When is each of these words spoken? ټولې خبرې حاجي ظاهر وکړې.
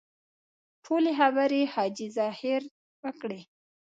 ټولې 0.85 1.11
خبرې 1.19 1.61
حاجي 1.73 2.07
ظاهر 2.17 2.61
وکړې. 3.03 3.41